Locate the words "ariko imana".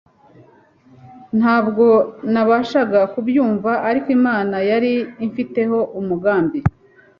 3.89-4.55